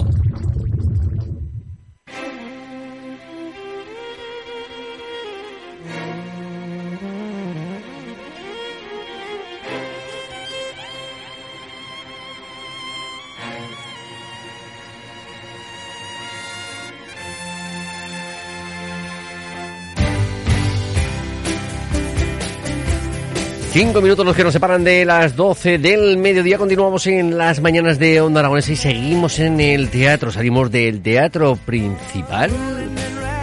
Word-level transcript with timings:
Cinco 23.79 24.01
minutos 24.01 24.25
los 24.25 24.35
que 24.35 24.43
nos 24.43 24.55
separan 24.55 24.85
de 24.85 25.05
las 25.05 25.37
12 25.37 25.77
del 25.77 26.16
mediodía. 26.16 26.57
Continuamos 26.57 27.07
en 27.09 27.37
las 27.37 27.61
mañanas 27.61 27.99
de 27.99 28.23
Onda 28.23 28.41
Aragonesa 28.41 28.73
y 28.73 28.77
seguimos 28.77 29.39
en 29.39 29.61
el 29.61 29.91
teatro. 29.91 30.33
Salimos 30.33 30.71
del 30.71 31.02
teatro 31.02 31.57
principal. 31.57 32.51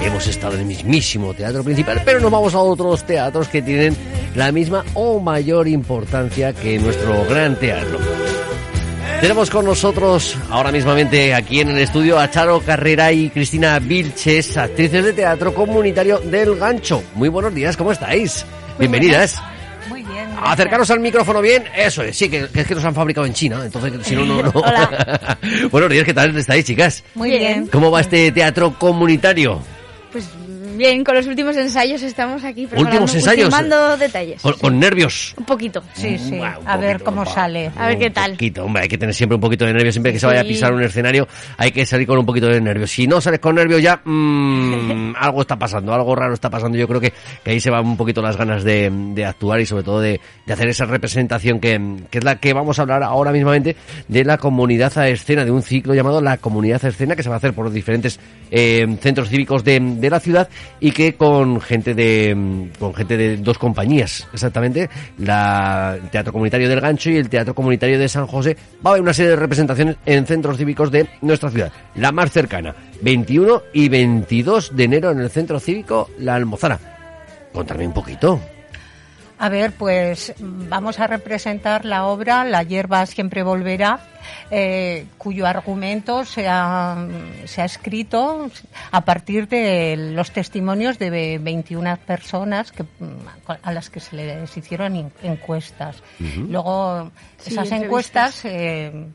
Hemos 0.01 0.25
estado 0.25 0.55
en 0.55 0.61
el 0.61 0.65
mismísimo 0.65 1.35
teatro 1.35 1.63
principal, 1.63 2.01
pero 2.03 2.19
nos 2.19 2.31
vamos 2.31 2.55
a 2.55 2.57
otros 2.57 3.03
teatros 3.03 3.47
que 3.47 3.61
tienen 3.61 3.95
la 4.33 4.51
misma 4.51 4.83
o 4.95 5.19
mayor 5.19 5.67
importancia 5.67 6.51
que 6.51 6.79
nuestro 6.79 7.25
gran 7.25 7.55
teatro. 7.59 7.99
Tenemos 9.21 9.51
con 9.51 9.65
nosotros 9.65 10.35
ahora 10.49 10.71
mismamente 10.71 11.35
aquí 11.35 11.59
en 11.59 11.69
el 11.69 11.77
estudio 11.77 12.17
a 12.17 12.31
Charo 12.31 12.59
Carrera 12.61 13.11
y 13.11 13.29
Cristina 13.29 13.77
Vilches, 13.77 14.57
actrices 14.57 15.05
de 15.05 15.13
teatro 15.13 15.53
comunitario 15.53 16.17
del 16.21 16.55
Gancho. 16.55 17.03
Muy 17.13 17.29
buenos 17.29 17.53
días, 17.53 17.77
¿cómo 17.77 17.91
estáis? 17.91 18.43
Bienvenidas. 18.79 19.39
Acercaros 20.45 20.89
al 20.91 20.99
micrófono 20.99 21.41
bien, 21.41 21.63
eso 21.75 22.03
es, 22.03 22.17
sí, 22.17 22.29
que, 22.29 22.47
que 22.47 22.61
es 22.61 22.67
que 22.67 22.75
los 22.75 22.83
han 22.83 22.93
fabricado 22.93 23.25
en 23.25 23.33
China, 23.33 23.61
entonces 23.63 23.93
si 24.05 24.15
no, 24.15 24.25
no, 24.25 24.41
no. 24.43 24.49
Hola. 24.53 25.37
Buenos 25.71 25.89
días, 25.89 26.05
¿qué 26.05 26.13
tal 26.13 26.35
estáis, 26.37 26.65
chicas? 26.65 27.03
Muy 27.15 27.29
bien. 27.29 27.67
¿Cómo 27.67 27.89
va 27.91 28.01
este 28.01 28.31
teatro 28.31 28.77
comunitario? 28.77 29.61
Pues 30.11 30.27
bien, 30.75 31.03
con 31.03 31.15
los 31.15 31.27
últimos 31.27 31.55
ensayos 31.57 32.01
estamos 32.01 32.43
aquí 32.43 32.67
¿Últimos 32.75 33.13
ensayos? 33.15 33.45
ultimando 33.45 33.97
detalles. 33.97 34.41
Con, 34.41 34.53
con 34.53 34.79
nervios. 34.79 35.33
Un 35.37 35.45
poquito. 35.45 35.83
Sí, 35.93 36.17
sí. 36.17 36.35
Un 36.39 36.67
A 36.67 36.77
ver 36.77 37.01
cómo 37.03 37.25
sale. 37.25 37.71
A 37.75 37.87
ver 37.87 37.97
qué 37.99 38.07
Un 38.07 38.13
tal. 38.13 38.31
poquito, 38.31 38.65
hombre, 38.65 38.83
hay 38.83 38.89
que 38.89 38.97
tener 38.97 39.13
siempre 39.15 39.35
un 39.35 39.41
poquito 39.41 39.65
de 39.65 39.73
nervios. 39.73 39.93
Siempre 39.93 40.11
que 40.13 40.19
se 40.19 40.25
vaya 40.25 40.41
a 40.41 40.43
pisar 40.43 40.73
un 40.73 40.83
escenario, 40.83 41.27
hay 41.57 41.71
que 41.71 41.85
salir 41.85 42.07
con 42.07 42.17
un 42.17 42.25
poquito 42.25 42.47
de 42.47 42.59
nervios. 42.61 42.91
Si 42.91 43.07
no 43.07 43.21
sales 43.21 43.39
con 43.39 43.55
nervios 43.55 43.81
ya, 43.81 44.01
mm, 44.03 45.15
algo 45.19 45.41
está 45.41 45.57
pasando, 45.57 45.93
algo 45.93 46.15
raro 46.15 46.33
está 46.33 46.49
pasando. 46.49 46.77
Yo 46.77 46.87
creo 46.87 46.99
que, 47.01 47.13
que 47.43 47.51
ahí 47.51 47.59
se 47.59 47.69
van 47.69 47.85
un 47.85 47.97
poquito 47.97 48.21
las 48.21 48.37
ganas 48.37 48.63
de, 48.63 48.89
de 49.13 49.25
actuar 49.25 49.59
y 49.61 49.65
sobre 49.65 49.83
todo 49.83 50.01
de, 50.01 50.19
de 50.45 50.53
hacer 50.53 50.67
esa 50.69 50.85
representación 50.85 51.59
que, 51.59 51.79
que 52.09 52.17
es 52.19 52.23
la 52.23 52.37
que 52.39 52.53
vamos 52.53 52.79
a 52.79 52.83
hablar 52.83 53.03
ahora 53.03 53.31
mismamente 53.31 53.75
de 54.07 54.23
la 54.23 54.37
comunidad 54.37 54.97
a 54.97 55.07
escena, 55.09 55.45
de 55.45 55.51
un 55.51 55.61
ciclo 55.63 55.93
llamado 55.93 56.21
la 56.21 56.37
comunidad 56.37 56.83
a 56.85 56.89
escena 56.89 57.15
que 57.15 57.23
se 57.23 57.29
va 57.29 57.35
a 57.35 57.37
hacer 57.37 57.53
por 57.53 57.65
los 57.65 57.73
diferentes 57.73 58.19
eh, 58.51 58.85
centros 59.01 59.29
cívicos 59.29 59.63
de, 59.63 59.79
de 59.79 60.09
la 60.09 60.19
ciudad 60.19 60.49
y 60.79 60.91
que 60.91 61.15
con 61.15 61.61
gente 61.61 61.93
de 61.93 62.69
con 62.79 62.93
gente 62.93 63.17
de 63.17 63.37
dos 63.37 63.57
compañías 63.57 64.27
exactamente 64.33 64.89
la 65.17 65.97
el 66.01 66.09
teatro 66.09 66.33
comunitario 66.33 66.69
del 66.69 66.81
Gancho 66.81 67.09
y 67.09 67.17
el 67.17 67.29
teatro 67.29 67.53
comunitario 67.53 67.99
de 67.99 68.07
San 68.09 68.27
José 68.27 68.57
va 68.85 68.89
a 68.89 68.93
haber 68.93 69.01
una 69.01 69.13
serie 69.13 69.31
de 69.31 69.37
representaciones 69.37 69.97
en 70.05 70.25
centros 70.25 70.57
cívicos 70.57 70.91
de 70.91 71.07
nuestra 71.21 71.49
ciudad 71.49 71.71
la 71.95 72.11
más 72.11 72.31
cercana 72.31 72.75
21 73.01 73.63
y 73.73 73.89
22 73.89 74.75
de 74.75 74.83
enero 74.83 75.11
en 75.11 75.19
el 75.19 75.29
centro 75.29 75.59
cívico 75.59 76.09
La 76.19 76.35
Almozara. 76.35 76.79
Contadme 77.51 77.85
un 77.85 77.93
poquito 77.93 78.39
A 79.43 79.49
ver, 79.49 79.73
pues 79.73 80.33
vamos 80.39 81.01
a 81.01 81.07
representar 81.07 81.83
la 81.83 82.05
obra 82.05 82.45
La 82.45 82.63
hierba 82.63 83.05
siempre 83.05 83.43
volverá, 83.43 83.99
eh, 84.49 85.05
cuyo 85.17 85.45
argumento 85.45 86.23
se 86.23 86.47
ha, 86.47 87.05
se 87.43 87.61
ha 87.61 87.65
escrito 87.65 88.49
a 88.91 89.01
partir 89.03 89.49
de 89.49 89.97
los 90.13 90.31
testimonios 90.31 90.97
de 90.97 91.39
21 91.39 91.97
personas 91.97 92.71
que, 92.71 92.85
a 93.61 93.71
las 93.73 93.89
que 93.89 93.99
se 93.99 94.15
les 94.15 94.55
hicieron 94.55 94.95
en- 94.95 95.11
encuestas. 95.23 96.01
Luego, 96.19 97.11
Sí, 97.37 97.51
esas 97.53 97.69
encuestas 97.73 98.45
eh, 98.45 99.07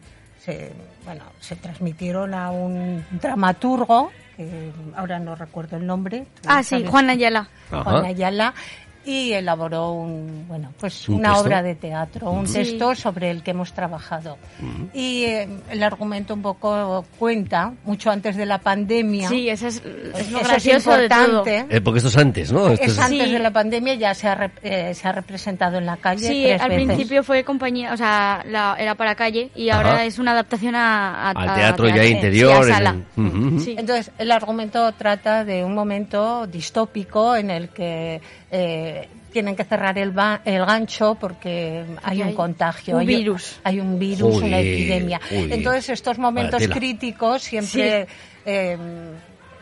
se, 0.45 0.73
bueno, 1.07 1.25
se 1.41 1.57
transmitieron 1.57 2.35
a 2.35 2.51
un 2.51 3.03
dramaturgo, 3.13 4.11
que 4.37 4.73
ahora 4.95 5.19
no 5.19 5.35
recuerdo 5.37 5.79
el 5.79 5.87
nombre. 5.87 6.27
¿tú 6.43 6.49
Ah, 6.53 6.63
sí? 6.63 6.85
Juan 6.87 7.09
Ayala. 7.09 7.49
Juan 7.71 8.05
Ayala 8.05 8.53
y 9.09 9.33
elaboró 9.33 9.93
un 9.93 10.45
bueno 10.47 10.71
pues 10.79 11.09
¿Un 11.09 11.17
una 11.17 11.31
texto? 11.31 11.45
obra 11.45 11.63
de 11.63 11.75
teatro 11.75 12.31
un 12.31 12.47
Sí. 12.47 12.53
texto 12.55 12.95
sobre 12.95 13.31
el 13.31 13.43
que 13.43 13.53
hemos 13.53 13.73
trabajado 13.73 14.37
y 14.93 15.25
eh, 15.25 15.49
el 15.71 15.83
argumento 15.83 16.35
un 16.35 16.43
poco 16.43 17.05
cuenta 17.19 17.73
mucho 17.85 18.11
antes 18.11 18.37
de 18.37 18.45
la 18.45 18.59
pandemia 18.59 19.29
Sí, 19.31 19.49
eso 19.49 19.67
es, 19.69 19.77
es 19.77 20.31
lo 20.31 20.39
Eso 20.41 20.49
gracioso 20.49 20.91
de 20.97 21.09
todo. 21.09 21.19
importante 21.39 21.67
Eh, 21.75 21.81
porque 21.81 21.99
esto 21.99 22.09
es 22.11 22.17
antes 22.19 22.53
¿no? 22.53 22.69
Esto 22.69 22.85
es 22.85 22.93
es- 22.93 22.99
antes 22.99 23.27
Sí. 23.29 23.33
de 23.33 23.39
la 23.39 23.51
pandemia 23.51 23.95
ya 23.95 24.13
se 24.15 24.29
ha, 24.29 24.37
rep- 24.37 24.61
eh, 24.63 24.93
se 24.95 25.09
ha 25.09 25.13
representado 25.13 25.79
en 25.79 25.87
la 25.87 25.97
calle 25.97 26.29
Sí, 26.29 26.43
tres 26.45 26.61
al 26.61 26.69
veces. 26.69 26.85
principio 26.87 27.23
fue 27.25 27.45
compañía, 27.45 27.95
o 27.95 27.97
sea, 27.97 28.45
la- 28.47 28.77
era 28.79 28.95
para 28.95 29.15
calle 29.15 29.51
y 29.55 29.71
Ajá. 29.71 29.79
ahora 29.81 30.05
es 30.05 30.19
una 30.19 30.33
adaptación 30.33 30.75
a, 30.75 31.29
a- 31.29 31.31
al 31.31 31.49
a 31.49 31.55
teatro 31.55 31.89
ya 31.89 31.95
teatro. 31.95 32.11
interior 32.11 32.65
Sí, 32.65 32.71
a 32.71 32.75
sala. 32.75 32.97
Entonces, 33.17 34.11
el 34.19 34.31
argumento 34.33 34.93
trata 34.93 35.45
de 35.45 35.65
un 35.65 35.75
momento 35.75 36.47
distópico 36.47 37.35
en 37.37 37.51
el 37.51 37.69
que 37.71 38.21
eh, 38.51 38.98
tienen 39.33 39.55
que 39.57 39.65
cerrar 39.65 39.99
el, 39.99 40.11
ba- 40.11 40.41
el 40.45 40.65
gancho 40.65 41.15
porque 41.17 41.85
hay 42.03 42.23
un 42.23 42.29
hay 42.29 42.35
contagio. 42.35 42.95
un 42.95 43.01
hay, 43.01 43.07
virus. 43.07 43.61
Hay 43.65 43.81
un 43.81 43.99
virus, 43.99 44.43
una 44.43 44.59
epidemia. 44.59 45.21
Entonces, 45.31 45.89
estos 45.91 46.19
momentos 46.19 46.63
críticos 46.69 47.43
siempre 47.43 48.07
eh, 48.47 48.77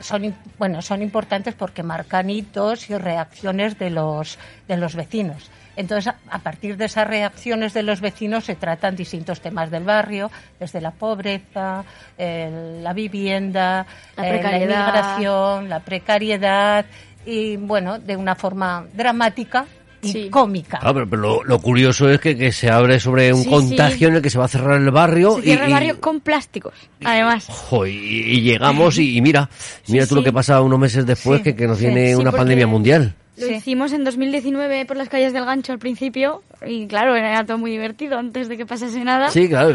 son, 0.00 0.34
bueno, 0.58 0.82
son 0.82 1.02
importantes 1.02 1.54
porque 1.54 1.82
marcan 1.82 2.30
hitos 2.30 2.90
y 2.90 2.96
reacciones 2.96 3.78
de 3.78 3.90
los, 3.90 4.38
de 4.68 4.76
los 4.76 4.94
vecinos. 4.94 5.50
Entonces, 5.74 6.14
a- 6.30 6.38
partir 6.38 6.76
de 6.78 6.86
esas 6.86 7.06
reacciones 7.06 7.74
de 7.74 7.82
los 7.82 8.00
vecinos 8.00 8.44
se 8.46 8.54
tratan 8.54 8.96
distintos 8.96 9.40
temas 9.42 9.70
del 9.70 9.84
barrio, 9.84 10.30
desde 10.58 10.80
la 10.80 10.90
pobreza, 10.90 11.84
el- 12.16 12.82
la 12.82 12.92
vivienda, 12.94 13.86
La 14.16 14.28
eh, 14.28 14.36
inmigración, 14.62 15.68
la 15.68 15.80
precariedad 15.80 16.86
y, 17.26 17.56
bueno, 17.56 17.98
de 17.98 18.16
una 18.16 18.34
forma 18.34 18.84
dramática 18.94 19.66
y 20.02 20.08
Sí. 20.12 20.28
cómica. 20.30 20.78
Ah, 20.82 20.92
pero, 20.94 21.08
pero 21.08 21.22
lo, 21.22 21.44
lo 21.44 21.58
curioso 21.58 22.08
es 22.08 22.20
que, 22.20 22.36
que 22.36 22.52
se 22.52 22.70
abre 22.70 23.00
sobre 23.00 23.32
un 23.32 23.42
Sí, 23.42 23.48
contagio 23.50 23.98
sí. 23.98 24.04
en 24.04 24.14
el 24.16 24.22
que 24.22 24.30
se 24.30 24.38
va 24.38 24.44
a 24.44 24.48
cerrar 24.48 24.80
el 24.80 24.90
barrio. 24.90 25.36
Se 25.36 25.42
cierra 25.42 25.64
y, 25.64 25.66
el 25.66 25.72
barrio 25.72 25.94
y- 25.94 26.00
con 26.00 26.20
plásticos, 26.20 26.74
además. 27.04 27.46
jo, 27.48 27.86
y, 27.86 27.90
y 27.92 28.40
llegamos 28.42 28.98
y, 28.98 29.16
y 29.16 29.20
mira, 29.22 29.48
mira 29.88 30.04
Sí, 30.04 30.08
tú 30.10 30.14
lo 30.16 30.22
que 30.22 30.32
pasa 30.32 30.60
unos 30.60 30.78
meses 30.78 31.04
después 31.06 31.38
Sí, 31.38 31.44
que, 31.44 31.56
que 31.56 31.66
nos 31.66 31.80
viene 31.80 32.08
sí, 32.08 32.14
una 32.14 32.30
pandemia 32.30 32.66
mundial. 32.66 33.14
Lo 33.38 33.46
Sí. 33.48 33.54
hicimos 33.54 33.92
en 33.92 34.04
2019 34.04 34.86
por 34.86 34.96
las 34.96 35.08
calles 35.08 35.32
del 35.32 35.44
Gancho 35.44 35.72
al 35.72 35.78
principio 35.78 36.42
y 36.66 36.86
claro, 36.86 37.14
era 37.16 37.44
todo 37.44 37.58
muy 37.58 37.70
divertido 37.70 38.18
antes 38.18 38.48
de 38.48 38.56
que 38.56 38.66
pasase 38.66 39.02
nada. 39.04 39.30
Sí, 39.30 39.48
claro, 39.48 39.70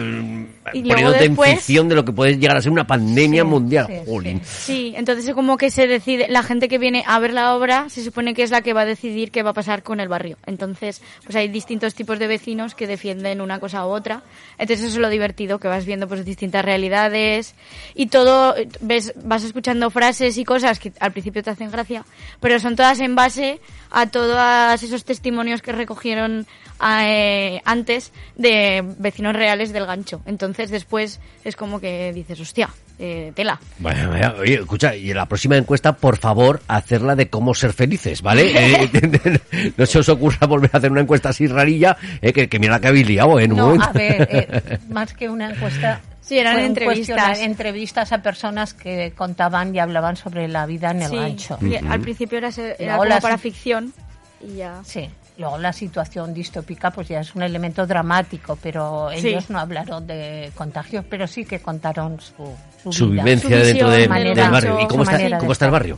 Y 0.73 0.83
poniéndote 0.83 1.25
en 1.25 1.31
después- 1.31 1.55
ficción 1.55 1.89
de 1.89 1.95
lo 1.95 2.05
que 2.05 2.11
puede 2.11 2.37
llegar 2.37 2.57
a 2.57 2.61
ser 2.61 2.71
una 2.71 2.85
pandemia 2.85 3.43
Sí, 3.43 3.47
mundial. 3.47 3.87
sí, 3.87 3.93
Jolín. 4.05 4.41
Sí, 4.43 4.93
entonces 4.95 5.27
es 5.27 5.33
como 5.33 5.57
que 5.57 5.71
se 5.71 5.87
decide, 5.87 6.27
la 6.29 6.43
gente 6.43 6.67
que 6.67 6.77
viene 6.77 7.03
a 7.07 7.19
ver 7.19 7.33
la 7.33 7.55
obra 7.55 7.89
se 7.89 8.03
supone 8.03 8.33
que 8.33 8.43
es 8.43 8.51
la 8.51 8.61
que 8.61 8.73
va 8.73 8.81
a 8.81 8.85
decidir 8.85 9.31
qué 9.31 9.43
va 9.43 9.51
a 9.51 9.53
pasar 9.53 9.83
con 9.83 9.99
el 9.99 10.07
barrio. 10.07 10.37
Entonces, 10.45 11.01
pues 11.23 11.35
hay 11.35 11.47
distintos 11.47 11.95
tipos 11.95 12.19
de 12.19 12.27
vecinos 12.27 12.75
que 12.75 12.87
defienden 12.87 13.41
una 13.41 13.59
cosa 13.59 13.85
u 13.85 13.89
otra. 13.89 14.23
Entonces 14.57 14.85
eso 14.87 14.95
es 14.95 15.01
lo 15.01 15.09
divertido, 15.09 15.59
que 15.59 15.67
vas 15.67 15.85
viendo 15.85 16.07
pues 16.07 16.25
distintas 16.25 16.63
realidades 16.63 17.55
y 17.95 18.07
todo, 18.07 18.55
ves, 18.81 19.13
vas 19.23 19.43
escuchando 19.43 19.89
frases 19.89 20.37
y 20.37 20.43
cosas 20.45 20.79
que 20.79 20.91
al 20.99 21.11
principio 21.11 21.41
te 21.43 21.49
hacen 21.49 21.71
gracia, 21.71 22.05
pero 22.39 22.59
son 22.59 22.75
todas 22.75 22.99
en 22.99 23.15
base 23.15 23.59
a 23.89 24.07
todos 24.07 24.81
esos 24.83 25.03
testimonios 25.03 25.61
que 25.61 25.71
recogieron 25.73 26.47
eh, 26.83 27.61
antes 27.65 28.11
de 28.35 28.83
vecinos 28.97 29.35
reales 29.35 29.71
del 29.73 29.85
gancho. 29.85 30.21
Entonces 30.25 30.69
después 30.71 31.19
es 31.43 31.55
como 31.55 31.79
que 31.79 32.11
dices, 32.13 32.39
hostia, 32.39 32.69
eh, 32.99 33.31
tela. 33.35 33.59
Vaya, 33.79 34.07
vaya. 34.07 34.35
Oye, 34.39 34.55
escucha, 34.55 34.95
y 34.95 35.09
en 35.11 35.17
la 35.17 35.25
próxima 35.25 35.57
encuesta, 35.57 35.93
por 35.97 36.17
favor, 36.17 36.61
hacerla 36.67 37.15
de 37.15 37.29
cómo 37.29 37.53
ser 37.53 37.73
felices, 37.73 38.21
¿vale? 38.21 38.51
Eh, 38.61 39.73
no 39.77 39.85
se 39.85 39.99
os 39.99 40.09
ocurra 40.09 40.45
volver 40.47 40.69
a 40.73 40.77
hacer 40.77 40.91
una 40.91 41.01
encuesta 41.01 41.29
así 41.29 41.47
rarilla, 41.47 41.97
eh, 42.21 42.31
que, 42.33 42.47
que 42.47 42.59
mira 42.59 42.73
la 42.73 42.79
que 42.79 42.87
habéis 42.89 43.07
liado 43.07 43.39
en 43.39 43.51
un 43.53 43.57
No, 43.57 43.65
momento. 43.67 43.87
a 43.89 43.91
ver, 43.93 44.27
eh, 44.31 44.79
más 44.89 45.13
que 45.13 45.29
una 45.29 45.51
encuesta. 45.51 46.01
Sí, 46.21 46.37
eran 46.37 46.59
entrevistas. 46.59 48.11
a 48.11 48.17
personas 48.21 48.73
que 48.73 49.11
contaban 49.15 49.75
y 49.75 49.79
hablaban 49.79 50.15
sobre 50.15 50.47
la 50.47 50.65
vida 50.65 50.91
en 50.91 51.01
el 51.01 51.09
Sí, 51.09 51.15
gancho. 51.15 51.57
y 51.61 51.75
Al 51.75 51.99
principio 51.99 52.37
era, 52.37 52.51
se- 52.51 52.75
era 52.77 52.93
Luego 52.95 52.97
como 52.99 53.09
las- 53.09 53.21
para 53.21 53.37
ficción 53.37 53.91
y 54.39 54.57
ya. 54.57 54.81
Sí. 54.83 55.09
Luego 55.41 55.57
la 55.57 55.73
situación 55.73 56.33
distópica 56.33 56.91
pues 56.91 57.07
ya 57.09 57.19
es 57.19 57.33
un 57.35 57.41
elemento 57.41 57.85
dramático, 57.87 58.57
pero 58.61 59.09
Sí. 59.17 59.29
ellos 59.29 59.49
no 59.49 59.59
hablaron 59.59 60.05
de 60.07 60.51
contagios, 60.55 61.03
pero 61.09 61.25
sí 61.27 61.43
que 61.45 61.59
contaron 61.59 62.19
su, 62.21 62.91
Su 62.91 63.09
vida. 63.09 63.23
vivencia 63.23 63.59
Su 63.59 63.65
dentro 63.65 63.89
de- 63.89 64.07
manera- 64.07 64.43
del 64.43 64.51
barrio. 64.51 64.79
¿Y 64.81 64.87
cómo 64.87 65.03
está, 65.03 65.37
cómo 65.39 65.51
está 65.51 65.65
el 65.65 65.71
barrio? 65.71 65.97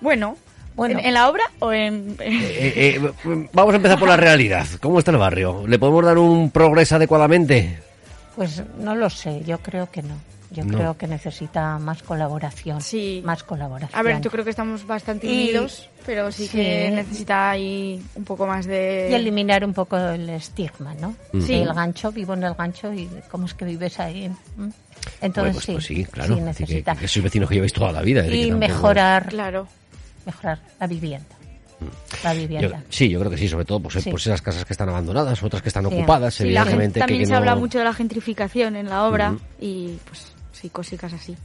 Bueno, 0.00 0.36
Bueno, 0.74 1.00
¿En, 1.00 1.06
en 1.06 1.14
la 1.14 1.28
obra 1.28 1.42
o 1.58 1.72
en...? 1.72 2.16
Eh, 2.20 3.00
eh, 3.00 3.12
vamos 3.52 3.72
a 3.72 3.76
empezar 3.76 3.98
por 3.98 4.08
la 4.08 4.16
realidad. 4.16 4.64
¿Cómo 4.80 5.00
está 5.00 5.10
el 5.10 5.16
barrio? 5.16 5.66
¿Le 5.66 5.76
podemos 5.76 6.04
dar 6.04 6.18
un 6.18 6.50
progreso 6.50 6.96
adecuadamente? 6.96 7.80
pues 8.36 8.62
no 8.78 8.94
lo 8.94 9.10
sé, 9.10 9.42
yo 9.44 9.58
creo 9.58 9.90
que 9.90 10.00
no. 10.02 10.14
Yo 10.50 10.64
No. 10.64 10.78
creo 10.78 10.96
que 10.96 11.06
necesita 11.06 11.78
más 11.78 12.02
colaboración. 12.02 12.80
Sí. 12.80 13.20
Más 13.24 13.42
colaboración. 13.42 13.98
A 13.98 14.02
ver, 14.02 14.20
yo 14.22 14.30
creo 14.30 14.44
que 14.44 14.50
estamos 14.50 14.86
bastante 14.86 15.26
Y- 15.26 15.30
unidos, 15.50 15.90
pero 16.06 16.32
sí, 16.32 16.44
sí. 16.46 16.56
que 16.56 16.90
necesita 16.90 17.50
ahí 17.50 18.02
un 18.14 18.24
poco 18.24 18.46
más 18.46 18.64
de... 18.64 19.08
Y 19.10 19.14
eliminar 19.14 19.62
un 19.64 19.74
poco 19.74 19.98
el 19.98 20.26
estigma, 20.30 20.94
¿no? 20.94 21.14
Sí. 21.44 21.52
El 21.54 21.74
gancho, 21.74 22.10
vivo 22.12 22.32
en 22.32 22.44
el 22.44 22.54
gancho 22.54 22.92
y 22.94 23.08
cómo 23.30 23.44
es 23.44 23.52
que 23.52 23.66
vives 23.66 24.00
ahí. 24.00 24.30
¿Mm? 24.56 24.68
Entonces 25.20 25.34
Bueno, 25.34 25.52
pues, 25.52 25.64
sí, 25.64 25.72
pues 25.72 25.84
sí, 25.86 26.04
claro. 26.06 26.34
sí 26.34 26.40
que- 26.40 26.46
necesita. 26.46 26.96
que, 26.96 27.08
sois 27.08 27.22
vecinos 27.24 27.48
que 27.48 27.54
lleváis 27.56 27.72
toda 27.74 27.92
la 27.92 28.00
vida. 28.02 28.24
¿eh? 28.24 28.28
y 28.28 28.30
Que 28.44 28.50
tampoco- 28.50 28.58
mejorar, 28.58 29.26
Claro. 29.28 29.68
mejorar 30.24 30.58
la 30.80 30.86
vivienda. 30.86 31.26
La 32.24 32.34
Yo- 32.34 32.40
vivienda. 32.40 32.82
sí, 32.88 33.08
yo 33.08 33.20
creo 33.20 33.30
que 33.30 33.38
sí, 33.38 33.46
sobre 33.48 33.64
todo 33.64 33.78
pues, 33.80 34.02
Sí. 34.02 34.10
pues 34.10 34.26
esas 34.26 34.42
casas 34.42 34.64
que 34.64 34.72
están 34.72 34.88
abandonadas, 34.88 35.40
otras 35.44 35.62
que 35.62 35.68
están 35.68 35.86
Sí. 35.88 35.94
ocupadas, 35.94 36.34
Sí, 36.34 36.44
la 36.50 36.62
gente, 36.64 36.74
evidentemente. 36.74 36.98
también 37.00 37.20
que 37.20 37.26
se 37.26 37.32
no- 37.32 37.38
habla 37.38 37.54
mucho 37.54 37.78
de 37.78 37.84
la 37.84 37.92
gentrificación 37.92 38.74
en 38.76 38.88
la 38.88 39.04
obra 39.04 39.30
Ujú. 39.32 39.40
y 39.60 39.98
pues 40.04 40.32
sí, 40.60 40.68
cositas 40.70 41.12
así. 41.12 41.36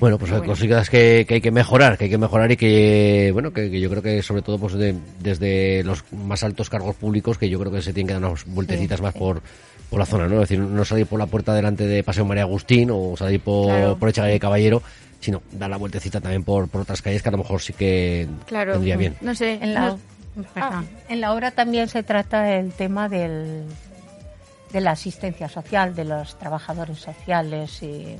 Bueno, 0.00 0.18
pues 0.18 0.30
hay 0.32 0.38
Bueno. 0.38 0.52
cositas 0.52 0.90
que, 0.90 1.24
que 1.28 1.34
hay 1.34 1.40
que 1.40 1.50
mejorar, 1.50 1.96
que 1.96 2.04
hay 2.04 2.10
que 2.10 2.18
mejorar 2.18 2.50
y 2.52 2.56
que, 2.56 3.30
bueno, 3.32 3.52
que, 3.52 3.70
que 3.70 3.80
yo 3.80 3.88
creo 3.88 4.02
que 4.02 4.22
sobre 4.22 4.42
todo 4.42 4.58
pues 4.58 4.74
de- 4.74 4.94
desde 5.20 5.82
los 5.84 6.04
más 6.12 6.42
altos 6.42 6.68
cargos 6.68 6.96
públicos 6.96 7.38
que 7.38 7.48
yo 7.48 7.58
creo 7.60 7.72
que 7.72 7.82
se 7.82 7.92
tienen 7.92 8.08
que 8.08 8.14
dar 8.20 8.24
unas 8.30 8.44
vueltecitas 8.46 8.98
Sí, 8.98 9.02
más 9.02 9.12
sí. 9.14 9.18
por, 9.18 9.42
por 9.88 9.98
la 9.98 10.06
zona, 10.06 10.26
¿no? 10.28 10.34
Es 10.42 10.48
decir, 10.48 10.58
no 10.58 10.84
salir 10.84 11.06
por 11.06 11.18
la 11.18 11.26
puerta 11.26 11.54
delante 11.54 11.86
de 11.86 12.02
Paseo 12.02 12.24
María 12.24 12.42
Agustín 12.42 12.90
o 12.92 13.14
salir 13.16 13.40
por, 13.40 13.66
Claro. 13.68 13.96
por 13.96 14.08
Echegaray 14.08 14.38
Caballero, 14.38 14.82
sino 15.20 15.42
dar 15.52 15.70
la 15.70 15.76
vueltecita 15.78 16.20
también 16.20 16.44
por, 16.44 16.68
por 16.68 16.82
otras 16.82 17.00
calles 17.00 17.22
que 17.22 17.28
a 17.28 17.32
lo 17.32 17.38
mejor 17.38 17.62
sí 17.62 17.72
que 17.72 18.26
Claro. 18.46 18.72
tendría 18.72 18.96
bien. 18.96 19.14
No 19.20 19.34
sé. 19.34 19.58
En 19.62 19.72
la, 19.72 19.88
no- 19.90 19.98
perdón. 20.52 20.86
en 21.08 21.20
la 21.20 21.32
obra 21.32 21.52
también 21.52 21.88
se 21.88 22.02
trata 22.02 22.54
el 22.58 22.72
tema 22.72 23.08
del, 23.08 23.62
de 24.72 24.80
la 24.80 24.92
asistencia 24.92 25.48
social, 25.48 25.94
de 25.94 26.04
los 26.04 26.38
trabajadores 26.38 26.98
sociales 26.98 27.82
y 27.82 28.16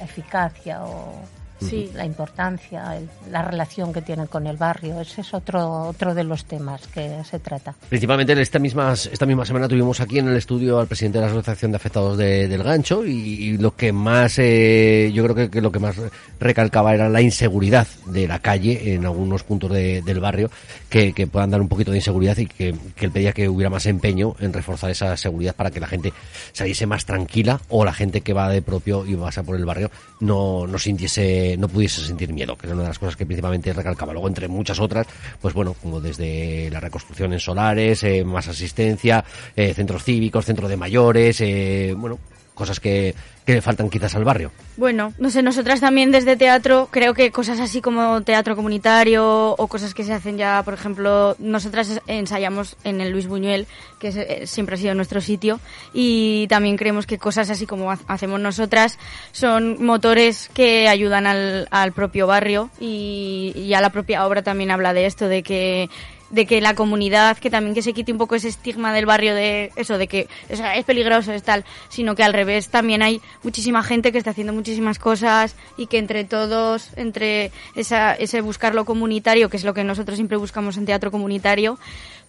eficacia 0.00 0.84
o 0.84 1.14
Sí. 1.60 1.90
la 1.94 2.04
importancia, 2.04 2.96
el- 2.96 3.08
la 3.32 3.42
relación 3.42 3.92
que 3.92 4.02
tienen 4.02 4.26
con 4.26 4.46
el 4.46 4.56
barrio. 4.56 5.00
Ese 5.00 5.22
es 5.22 5.32
otro, 5.32 5.88
otro 5.88 6.14
de 6.14 6.22
los 6.24 6.44
temas 6.44 6.86
que 6.88 7.22
se 7.28 7.38
trata. 7.38 7.74
Principalmente 7.88 8.32
en 8.32 8.38
esta 8.40 8.58
misma, 8.58 8.92
esta 8.92 9.24
misma 9.26 9.44
semana 9.46 9.66
tuvimos 9.68 10.00
aquí 10.00 10.18
en 10.18 10.28
el 10.28 10.36
estudio 10.36 10.78
al 10.78 10.86
presidente 10.86 11.18
de 11.18 11.24
la 11.26 11.30
Asociación 11.30 11.72
de 11.72 11.76
Afectados 11.76 12.18
de- 12.18 12.46
del 12.48 12.62
Gancho 12.62 13.06
y, 13.06 13.10
y 13.10 13.58
lo 13.58 13.74
que 13.74 13.92
más, 13.92 14.38
eh, 14.38 15.10
yo 15.14 15.22
creo 15.24 15.34
que, 15.34 15.50
que 15.50 15.60
lo 15.62 15.72
que 15.72 15.78
más 15.78 15.96
recalcaba 16.38 16.94
era 16.94 17.08
la 17.08 17.20
inseguridad 17.22 17.86
de 18.06 18.28
la 18.28 18.38
calle 18.40 18.94
en 18.94 19.04
algunos 19.06 19.42
puntos 19.42 19.70
de- 19.72 20.02
del 20.02 20.20
barrio 20.20 20.50
que, 20.90 21.12
que 21.12 21.26
puedan 21.26 21.50
dar 21.50 21.60
un 21.60 21.68
poquito 21.68 21.90
de 21.90 21.98
inseguridad 21.98 22.36
y 22.36 22.46
que, 22.46 22.74
que 22.94 23.06
él 23.06 23.12
pedía 23.12 23.32
que 23.32 23.48
hubiera 23.48 23.70
más 23.70 23.86
empeño 23.86 24.34
en 24.40 24.52
reforzar 24.52 24.90
esa 24.90 25.16
seguridad 25.16 25.54
para 25.54 25.70
que 25.70 25.80
la 25.80 25.86
gente 25.86 26.12
saliese 26.52 26.86
más 26.86 27.04
tranquila 27.06 27.60
o 27.68 27.84
la 27.84 27.92
gente 27.92 28.20
que 28.20 28.32
va 28.32 28.48
de 28.50 28.62
propio 28.62 29.06
y 29.06 29.16
pasa 29.16 29.42
por 29.42 29.56
el 29.56 29.64
barrio 29.64 29.90
no, 30.20 30.66
no 30.66 30.78
sintiese, 30.78 31.45
no 31.58 31.68
pudiese 31.68 32.00
sentir 32.00 32.32
miedo, 32.32 32.56
que 32.56 32.66
era 32.66 32.74
una 32.74 32.82
de 32.84 32.88
las 32.88 32.98
cosas 32.98 33.16
que 33.16 33.26
principalmente 33.26 33.72
recalcaba. 33.72 34.12
Luego, 34.12 34.28
entre 34.28 34.48
muchas 34.48 34.80
otras, 34.80 35.06
pues 35.40 35.54
bueno, 35.54 35.74
como 35.74 36.00
desde 36.00 36.70
la 36.70 36.80
reconstrucción 36.80 37.32
en 37.32 37.40
solares, 37.40 38.02
eh, 38.02 38.24
más 38.24 38.48
asistencia, 38.48 39.24
eh, 39.54 39.74
centros 39.74 40.04
cívicos, 40.04 40.44
centro 40.44 40.68
de 40.68 40.76
mayores, 40.76 41.40
eh, 41.40 41.94
bueno, 41.96 42.18
cosas 42.56 42.80
que, 42.80 43.14
que 43.44 43.52
le 43.52 43.60
faltan 43.62 43.88
quizás 43.90 44.16
al 44.16 44.24
barrio. 44.24 44.50
Bueno, 44.76 45.12
no 45.18 45.30
sé, 45.30 45.42
nosotras 45.42 45.78
también 45.80 46.10
desde 46.10 46.36
teatro, 46.36 46.88
creo 46.90 47.12
que 47.14 47.30
cosas 47.30 47.60
así 47.60 47.80
como 47.80 48.22
teatro 48.22 48.56
comunitario 48.56 49.50
o 49.50 49.66
cosas 49.68 49.94
que 49.94 50.02
se 50.04 50.12
hacen 50.12 50.36
ya, 50.38 50.62
por 50.64 50.74
ejemplo, 50.74 51.36
nosotras 51.38 52.00
ensayamos 52.06 52.76
en 52.82 53.00
el 53.00 53.10
Luis 53.12 53.26
Buñuel, 53.28 53.66
que 54.00 54.08
es- 54.08 54.16
eh, 54.16 54.46
siempre 54.46 54.74
ha 54.74 54.78
sido 54.78 54.94
nuestro 54.94 55.20
sitio, 55.20 55.60
y 55.92 56.46
también 56.48 56.76
creemos 56.76 57.06
que 57.06 57.18
cosas 57.18 57.50
así 57.50 57.66
como 57.66 57.90
ha- 57.92 57.98
hacemos 58.08 58.40
nosotras 58.40 58.98
son 59.32 59.84
motores 59.84 60.50
que 60.54 60.88
ayudan 60.88 61.26
al, 61.26 61.68
al 61.70 61.92
propio 61.92 62.26
barrio 62.26 62.70
y, 62.80 63.52
y 63.54 63.74
a 63.74 63.80
la 63.80 63.90
propia 63.90 64.26
obra 64.26 64.42
también 64.42 64.70
habla 64.70 64.92
de 64.94 65.06
esto, 65.06 65.28
de 65.28 65.42
que 65.42 65.88
de 66.30 66.46
que 66.46 66.60
la 66.60 66.74
comunidad, 66.74 67.38
que 67.38 67.50
también 67.50 67.74
que 67.74 67.82
se 67.82 67.92
quite 67.92 68.12
un 68.12 68.18
poco 68.18 68.34
ese 68.34 68.48
estigma 68.48 68.92
del 68.92 69.06
barrio 69.06 69.34
de 69.34 69.70
eso, 69.76 69.98
de 69.98 70.08
que 70.08 70.28
o 70.50 70.56
sea, 70.56 70.76
es 70.76 70.84
peligroso, 70.84 71.32
es 71.32 71.42
tal, 71.42 71.64
sino 71.88 72.14
que 72.14 72.22
al 72.22 72.32
revés 72.32 72.68
también 72.68 73.02
hay 73.02 73.20
muchísima 73.42 73.82
gente 73.82 74.12
que 74.12 74.18
está 74.18 74.30
haciendo 74.30 74.52
muchísimas 74.52 74.98
cosas 74.98 75.54
y 75.76 75.86
que 75.86 75.98
entre 75.98 76.24
todos, 76.24 76.90
entre 76.96 77.52
esa, 77.74 78.14
ese 78.14 78.40
buscar 78.40 78.74
lo 78.74 78.84
comunitario, 78.84 79.48
que 79.48 79.56
es 79.56 79.64
lo 79.64 79.74
que 79.74 79.84
nosotros 79.84 80.16
siempre 80.16 80.36
buscamos 80.36 80.76
en 80.76 80.86
teatro 80.86 81.10
comunitario, 81.10 81.78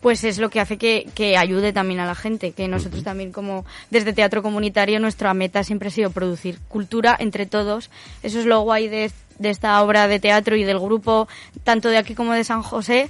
pues 0.02 0.24
es 0.24 0.38
lo 0.38 0.50
que 0.50 0.60
hace 0.60 0.78
que, 0.78 1.08
que 1.16 1.38
ayude 1.38 1.74
también 1.74 2.00
a 2.00 2.06
la 2.06 2.16
gente, 2.16 2.52
que 2.52 2.68
nosotros 2.68 3.04
también 3.04 3.32
como 3.32 3.66
desde 3.90 4.14
teatro 4.14 4.44
comunitario 4.44 5.00
nuestra 5.00 5.34
meta 5.34 5.64
siempre 5.64 5.88
ha 5.88 5.92
sido 5.92 6.12
producir 6.12 6.60
cultura 6.68 7.16
entre 7.20 7.46
todos, 7.46 7.90
eso 8.22 8.40
es 8.40 8.46
lo 8.46 8.62
guay 8.62 8.88
de, 8.88 9.12
de 9.40 9.50
esta 9.50 9.82
obra 9.82 10.08
de 10.08 10.20
teatro 10.20 10.56
y 10.56 10.64
del 10.64 10.80
grupo, 10.80 11.28
tanto 11.64 11.90
de 11.90 11.98
aquí 11.98 12.14
como 12.14 12.34
de 12.34 12.44
San 12.44 12.62
José, 12.62 13.10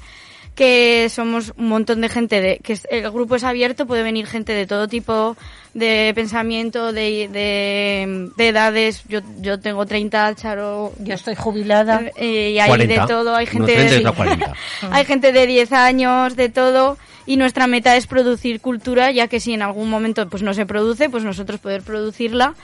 que 0.57 1.07
somos 1.09 1.54
un 1.56 1.69
montón 1.69 2.01
de 2.01 2.09
gente, 2.09 2.42
de, 2.42 2.57
que 2.57 2.80
el 2.89 3.12
grupo 3.12 3.36
es 3.36 3.44
abierto, 3.44 3.86
puede 3.86 4.01
venir 4.01 4.25
gente 4.25 4.54
de 4.54 4.65
todo 4.65 4.88
tipo 4.88 5.38
de 5.75 6.12
pensamiento, 6.15 6.92
de, 6.92 7.30
de, 7.31 8.31
de 8.36 8.48
edades. 8.48 9.04
Yo, 9.07 9.19
yo 9.39 9.59
tengo 9.59 9.86
30, 9.86 10.33
Charo. 10.33 10.94
Yo 10.98 11.13
estoy 11.13 11.36
jubilada. 11.36 12.01
eh, 12.15 12.54
y 12.56 12.59
hay 12.59 12.69
40. 12.69 13.01
de 13.01 13.07
todo, 13.07 13.36
hay 13.36 13.45
gente, 13.45 13.75
30 13.75 13.86
y 13.86 13.89
de, 13.89 13.98
otros 14.00 14.15
40. 14.15 14.54
hay 14.92 15.06
gente 15.06 15.31
de 15.31 15.45
10 15.45 15.71
años, 15.74 16.36
de 16.36 16.50
todo. 16.50 16.98
Y 17.27 17.38
nuestra 17.38 17.68
meta 17.68 17.95
es 17.95 18.07
producir 18.07 18.60
cultura, 18.60 19.12
ya 19.12 19.27
que 19.27 19.39
si 19.39 19.53
en 19.53 19.62
algún 19.62 19.92
momento 19.92 20.27
pues 20.27 20.42
no 20.42 20.56
se 20.56 20.65
produce, 20.65 21.07
pues 21.07 21.24
nosotros 21.24 21.60
poder 21.60 21.83
producirla 21.83 22.56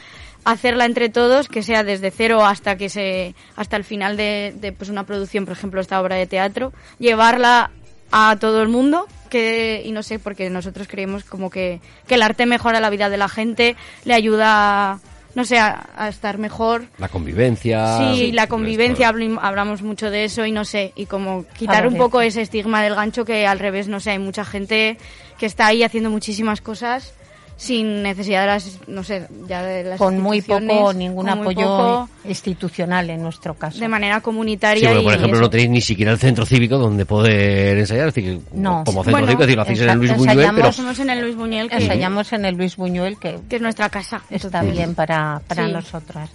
hacerla 0.46 0.84
entre 0.84 1.07
todos, 1.07 1.48
que 1.48 1.63
sea 1.63 1.86
desde 1.86 2.12
cero 2.12 2.44
hasta 2.46 2.75
que 2.75 2.89
se 2.89 3.34
hasta 3.56 3.78
el 3.78 3.86
final 3.86 4.18
de, 4.18 4.54
de, 4.60 4.74
pues 4.74 4.89
una 4.89 5.06
producción, 5.06 5.46
por 5.46 5.54
ejemplo, 5.54 5.80
esta 5.80 6.01
obra 6.01 6.18
de 6.18 6.28
teatro, 6.28 6.74
llevarla 7.00 7.72
a 8.15 8.38
todo 8.39 8.62
el 8.62 8.69
mundo, 8.69 9.07
que 9.30 9.81
y 9.83 9.92
no 9.92 10.04
sé, 10.04 10.19
porque 10.19 10.48
nosotros 10.51 10.88
creemos 10.88 11.24
como 11.24 11.50
que, 11.50 11.81
que 12.07 12.13
el 12.13 12.21
arte 12.21 12.45
mejora 12.45 12.80
la 12.80 12.92
vida 12.92 13.10
de 13.10 13.18
la 13.18 13.27
gente, 13.27 13.75
le 14.06 14.13
ayuda, 14.13 15.00
no 15.33 15.44
sé, 15.45 15.57
a, 15.57 15.89
a 15.98 16.10
estar 16.10 16.38
mejor. 16.38 16.86
La 17.00 17.10
convivencia. 17.10 18.13
Sí, 18.13 18.31
la 18.31 18.45
convivencia, 18.45 19.10
hablamos 19.10 19.81
mucho 19.81 20.12
de 20.12 20.25
eso 20.25 20.45
y 20.45 20.51
no 20.51 20.63
sé, 20.63 20.94
y 20.95 21.07
como 21.07 21.46
quitar 21.58 21.88
un 21.88 21.98
poco 21.98 22.22
ese 22.22 22.41
estigma 22.41 22.84
del 22.84 22.93
gancho 22.93 23.25
que 23.25 23.48
al 23.48 23.58
revés, 23.58 23.88
no 23.88 24.00
sé, 24.00 24.12
hay 24.12 24.20
mucha 24.20 24.46
gente 24.46 25.00
que 25.39 25.48
está 25.48 25.65
ahí 25.65 25.82
haciendo 25.82 26.12
muchísimas 26.12 26.62
cosas 26.62 27.15
sin 27.55 28.01
necesidad 28.03 28.41
de 28.41 28.48
las, 28.48 28.79
no 28.88 29.03
sé, 29.03 29.27
ya 29.48 29.62
de 29.63 29.83
las 29.83 29.98
con 29.98 30.19
muy 30.19 30.41
poco 30.41 30.91
ningún 30.93 31.25
muy 31.25 31.29
apoyo 31.41 31.62
poco, 31.62 32.10
institucional 32.25 33.10
en 33.10 33.22
nuestro 33.22 33.53
caso. 33.53 33.79
de 33.79 33.88
manera 33.88 34.15
Sí, 34.17 34.22
comunitaria 34.24 34.89
porque, 34.89 35.01
y 35.01 35.03
por 35.05 35.13
ejemplo, 35.13 35.36
eso. 35.38 35.41
no 35.43 35.50
tenéis 35.50 35.69
ni 35.69 35.81
siquiera 35.81 36.12
el 36.12 36.17
centro 36.17 36.45
cívico 36.45 36.77
donde 36.77 37.05
poder 37.05 37.77
ensayar. 37.77 38.07
Es 38.10 38.15
decir, 38.15 38.41
No. 38.53 38.83
como 38.86 39.03
centro 39.03 39.12
Bueno, 39.22 39.27
cívico, 39.27 39.43
es 39.43 39.48
decir, 39.48 39.55
lo 39.55 39.62
hacéis 39.62 39.81
en 39.81 39.89
el 39.89 39.98
Luis 40.00 40.17
Buñuel, 40.17 40.51
pero 40.55 41.01
en 41.03 41.10
el 41.10 41.22
Luis 41.22 41.36
Buñuel, 41.36 41.69
que, 41.69 41.75
Ensayamos 41.77 42.33
en 42.33 42.45
el 42.45 42.55
Luis 42.55 42.75
Buñuel, 42.75 43.17
que 43.19 43.39
que 43.48 43.55
es 43.57 43.62
nuestra 43.62 43.89
casa. 43.89 44.22
está 44.29 44.48
entonces- 44.60 44.72
bien 44.77 44.95
para, 44.95 45.41
para 45.48 45.67
Sí. 45.67 45.72
nosotras. 45.72 46.29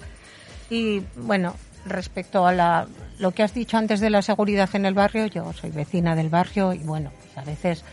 Y 0.71 1.03
bueno, 1.17 1.55
respecto 1.85 2.47
a 2.47 2.53
la, 2.53 2.87
lo 3.19 3.33
que 3.33 3.43
has 3.43 3.55
dicho 3.55 3.77
antes 3.77 4.01
de 4.01 4.11
la 4.11 4.23
seguridad 4.23 4.69
en 4.75 4.87
el 4.87 4.95
barrio, 4.95 5.27
yo 5.27 5.53
soy 5.53 5.71
vecina 5.71 6.15
del 6.15 6.29
barrio 6.29 6.73
y 6.73 6.79
bueno, 6.79 7.11
pues 7.19 7.37
a 7.39 7.43
veces 7.49 7.85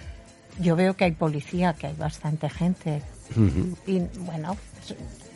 yo 0.59 0.75
veo 0.75 0.93
que 0.95 1.05
hay 1.05 1.11
policía, 1.11 1.73
que 1.77 1.87
hay 1.87 1.93
bastante 1.95 2.49
gente. 2.49 3.01
Y 3.87 3.99
bueno, 4.19 4.55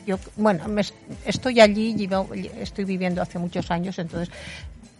yo 0.05 0.17
bueno, 0.37 0.67
me 0.67 0.81
es- 0.81 0.93
estoy 1.25 1.59
allí, 1.59 1.95
llevo- 1.95 2.29
estoy 2.33 2.85
viviendo 2.85 3.21
hace 3.21 3.39
muchos 3.39 3.69
años, 3.71 3.97
entonces 3.99 4.29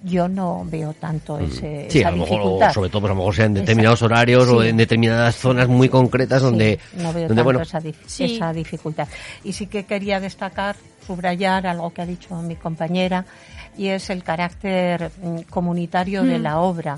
yo 0.04 0.28
no 0.30 0.66
veo 0.66 0.94
tanto 0.94 1.38
ese, 1.40 1.88
Sí, 1.90 2.00
esa 2.00 2.08
a 2.08 2.12
lo 2.12 2.18
mejor, 2.18 2.40
o 2.40 2.44
dificultad. 2.44 2.74
sobre 2.74 2.90
todo, 2.90 3.02
pues 3.02 3.12
a 3.12 3.14
lo 3.14 3.18
mejor 3.20 3.36
sea 3.36 3.46
en 3.46 3.54
determinados 3.54 4.00
Exacto. 4.00 4.14
horarios 4.14 4.48
o 4.48 4.64
en 4.64 4.78
determinadas 4.78 5.36
zonas 5.36 5.68
muy 5.68 5.90
concretas 5.90 6.42
donde, 6.42 6.80
Sí, 6.92 6.98
no 6.98 7.12
veo 7.14 7.28
donde 7.28 7.28
tanto 7.28 7.44
bueno, 7.44 7.62
esa, 7.62 7.82
dif- 7.82 7.96
Sí. 8.06 8.36
esa 8.36 8.54
dificultad. 8.54 9.08
Y 9.44 9.52
sí 9.54 9.68
que 9.68 9.84
quería 9.86 10.20
destacar, 10.22 10.78
subrayar 11.06 11.68
algo 11.68 11.92
que 11.94 12.02
ha 12.02 12.06
dicho 12.06 12.36
mi 12.42 12.56
compañera, 12.56 13.26
y 13.78 13.88
es 13.88 14.10
el 14.10 14.24
carácter 14.24 15.12
mm, 15.22 15.40
comunitario 15.50 16.24
de 16.24 16.40
Mm. 16.40 16.44
la 16.44 16.60
obra. 16.60 16.98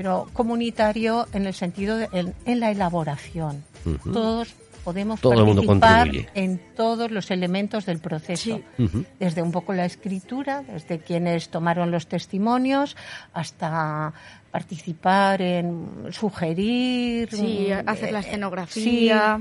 Pero 0.00 0.28
comunitario 0.32 1.26
en 1.34 1.44
el 1.44 1.52
sentido 1.52 1.98
de 1.98 2.08
en, 2.12 2.34
en 2.46 2.58
la 2.58 2.70
elaboración. 2.70 3.62
Todos 4.10 4.54
podemos 4.82 5.20
Todo 5.20 5.34
el 5.34 5.44
mundo 5.44 5.62
participar 5.62 6.06
contribuye. 6.06 6.30
en 6.34 6.58
todos 6.74 7.10
los 7.10 7.30
elementos 7.30 7.84
del 7.84 7.98
proceso. 7.98 8.62
Sí. 8.78 8.88
Desde 9.18 9.42
un 9.42 9.52
poco 9.52 9.74
la 9.74 9.84
escritura, 9.84 10.62
desde 10.62 11.00
quienes 11.00 11.50
tomaron 11.50 11.90
los 11.90 12.06
testimonios, 12.06 12.96
hasta 13.34 14.14
participar 14.50 15.42
en 15.42 16.06
sugerir. 16.12 17.28
Sí, 17.30 17.68
mm, 17.68 17.86
hacer 17.86 18.10
la 18.12 18.20
eh, 18.20 18.22
escenografía, 18.22 19.38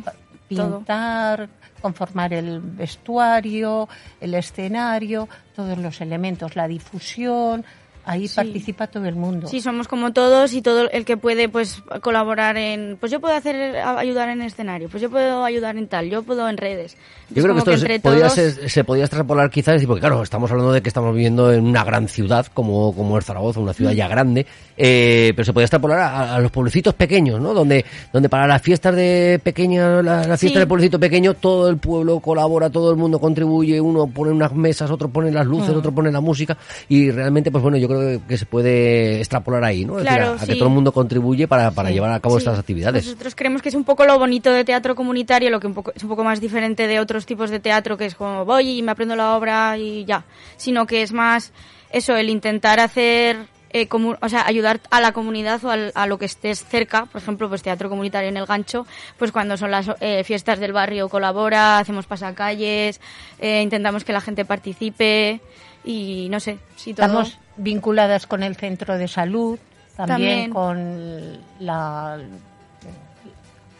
sí, 0.49 0.55
todo. 0.57 0.79
pintar, 0.79 1.47
conformar 1.81 2.33
el 2.33 2.59
vestuario, 2.59 3.87
el 4.19 4.33
escenario, 4.33 5.29
todos 5.55 5.77
los 5.77 6.01
elementos, 6.01 6.57
la 6.57 6.67
difusión, 6.67 7.63
ahí 8.09 8.27
Sí. 8.27 8.35
participa 8.35 8.87
todo 8.87 9.05
el 9.05 9.15
mundo. 9.15 9.47
Sí, 9.47 9.61
somos 9.61 9.87
como 9.87 10.11
todos 10.13 10.53
y 10.53 10.61
todo 10.61 10.89
el 10.89 11.05
que 11.05 11.17
puede 11.17 11.47
pues 11.49 11.81
colaborar 12.01 12.57
en 12.57 12.97
pues 12.99 13.11
yo 13.11 13.19
puedo 13.19 13.33
hacer 13.35 13.77
ayudar 13.77 14.29
en 14.29 14.41
escenario, 14.41 14.89
pues 14.89 15.01
yo 15.01 15.09
puedo 15.09 15.43
ayudar 15.45 15.77
en 15.77 15.87
tal, 15.87 16.09
yo 16.09 16.23
puedo 16.23 16.49
en 16.49 16.57
redes. 16.57 16.97
Yo 17.29 17.43
creo 17.43 17.53
que 17.53 17.59
esto 17.59 17.71
se, 17.77 17.93
entre 17.93 17.99
todos- 17.99 18.33
ser- 18.33 18.69
se 18.69 18.83
podía 18.83 19.03
extrapolar 19.03 19.51
quizás, 19.51 19.83
porque 19.85 19.99
claro, 19.99 20.23
estamos 20.23 20.49
hablando 20.49 20.71
de 20.73 20.81
que 20.81 20.89
estamos 20.89 21.13
viviendo 21.13 21.53
en 21.53 21.63
una 21.65 21.83
gran 21.83 22.07
ciudad 22.07 22.47
como, 22.53 22.95
como 22.95 23.17
es 23.19 23.25
Zaragoza, 23.25 23.59
una 23.59 23.71
Mm. 23.71 23.75
ciudad 23.75 23.91
ya 23.91 24.07
grande, 24.07 24.47
eh, 24.75 25.31
pero 25.35 25.45
se 25.45 25.53
podía 25.53 25.65
extrapolar 25.65 25.99
a, 25.99 26.35
a 26.35 26.39
los 26.39 26.51
pueblecitos 26.51 26.95
pequeños, 26.95 27.39
¿no? 27.39 27.53
Donde, 27.53 27.85
donde 28.11 28.29
para 28.29 28.47
las 28.47 28.61
fiestas 28.61 28.95
de 28.95 29.39
pequeña, 29.43 30.01
la, 30.01 30.23
la 30.25 30.37
fiesta 30.37 30.55
Sí. 30.55 30.59
del 30.59 30.67
pueblecito 30.67 30.99
pequeño, 30.99 31.35
todo 31.35 31.69
el 31.69 31.77
pueblo 31.77 32.19
colabora, 32.19 32.69
todo 32.71 32.89
el 32.89 32.97
mundo 32.97 33.19
contribuye, 33.19 33.79
uno 33.79 34.07
pone 34.07 34.31
unas 34.31 34.53
mesas, 34.55 34.89
otro 34.89 35.09
pone 35.09 35.31
las 35.31 35.45
luces, 35.45 35.75
Mm. 35.75 35.77
otro 35.77 35.91
pone 35.91 36.11
la 36.11 36.21
música, 36.21 36.57
y 36.87 37.11
realmente, 37.11 37.51
pues 37.51 37.61
bueno, 37.61 37.77
yo 37.77 37.87
creo 37.87 37.98
que 38.27 38.37
se 38.37 38.45
puede 38.45 39.17
extrapolar 39.19 39.63
ahí, 39.63 39.85
¿no? 39.85 39.99
Es 39.99 40.05
decir, 40.05 40.21
a, 40.21 40.33
a 40.33 40.37
que 40.39 40.53
sí. 40.53 40.57
todo 40.59 40.69
el 40.69 40.75
mundo 40.75 40.91
contribuye 40.91 41.47
para, 41.47 41.71
para 41.71 41.89
Sí. 41.89 41.95
llevar 41.95 42.11
a 42.11 42.19
cabo 42.19 42.35
Sí. 42.35 42.39
estas 42.45 42.59
actividades. 42.59 43.05
Nosotros 43.05 43.35
creemos 43.35 43.61
que 43.61 43.69
es 43.69 43.75
un 43.75 43.83
poco 43.83 44.05
lo 44.05 44.17
bonito 44.19 44.51
de 44.51 44.63
teatro 44.63 44.95
comunitario, 44.95 45.49
lo 45.49 45.59
que 45.59 45.67
un 45.67 45.73
poco, 45.73 45.91
es 45.95 46.03
un 46.03 46.09
poco 46.09 46.23
más 46.23 46.39
diferente 46.41 46.87
de 46.87 46.99
otros 46.99 47.25
tipos 47.25 47.49
de 47.49 47.59
teatro, 47.59 47.97
que 47.97 48.05
es 48.05 48.15
como 48.15 48.45
voy 48.45 48.79
y 48.79 48.81
me 48.81 48.91
aprendo 48.91 49.15
la 49.15 49.35
obra 49.35 49.77
y 49.77 50.05
ya, 50.05 50.23
sino 50.57 50.85
que 50.85 51.01
es 51.01 51.11
más 51.13 51.51
eso, 51.91 52.15
el 52.15 52.29
intentar 52.29 52.79
hacer, 52.79 53.37
eh, 53.71 53.87
o 53.91 54.29
sea, 54.29 54.45
ayudar 54.47 54.79
a 54.91 54.99
la 55.01 55.11
comunidad 55.11 55.63
o 55.65 55.69
al- 55.71 55.91
a 55.95 56.05
lo 56.07 56.17
que 56.17 56.25
estés 56.25 56.63
cerca, 56.63 57.05
por 57.05 57.21
ejemplo, 57.21 57.49
pues 57.49 57.61
teatro 57.63 57.89
comunitario 57.89 58.29
en 58.29 58.37
el 58.37 58.45
gancho, 58.45 58.85
pues 59.17 59.31
cuando 59.31 59.57
son 59.57 59.71
las 59.71 59.87
eh, 59.99 60.23
fiestas 60.23 60.59
del 60.59 60.73
barrio 60.73 61.07
colabora, 61.09 61.77
hacemos 61.79 62.05
pasacalles, 62.07 62.99
eh, 63.39 63.61
intentamos 63.61 64.03
que 64.03 64.13
la 64.13 64.21
gente 64.21 64.45
participe 64.45 65.39
y 65.83 66.27
no 66.29 66.39
sé, 66.39 66.57
si 66.75 66.93
todo... 66.93 67.05
Estamos 67.05 67.37
vinculadas 67.59 68.25
con 68.27 68.41
el 68.43 68.55
centro 68.55 68.97
de 68.97 69.07
salud, 69.07 69.59
también, 69.95 70.51
También. 70.51 70.53
con 70.53 71.37
la... 71.59 72.17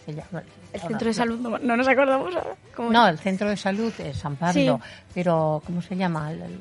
se 0.05 0.13
llama- 0.13 0.43
el 0.71 0.81
centro 0.81 1.07
de 1.07 1.13
salud, 1.13 1.39
no, 1.39 1.57
no 1.57 1.77
nos 1.77 1.87
acordamos 1.87 2.35
ahora. 2.35 2.55
¿Cómo 2.75 2.91
No, 2.91 3.07
el 3.07 3.17
centro 3.17 3.49
de 3.49 3.57
salud 3.57 3.91
es 3.99 4.17
San 4.17 4.35
Pablo, 4.35 4.79
Sí. 4.83 4.89
pero 5.15 5.63
¿cómo 5.65 5.81
se 5.81 5.95
llama? 5.95 6.31
El- 6.31 6.41
el- 6.43 6.59